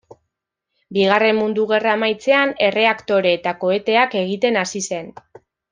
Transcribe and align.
Bigarren 0.97 1.37
Mundu 1.41 1.65
Gerra 1.73 1.93
amaitzean, 1.99 2.55
erreaktore 2.71 3.35
eta 3.41 3.57
koheteak 3.65 4.21
egiten 4.27 4.63
hasi 4.65 4.87
zen. 4.93 5.17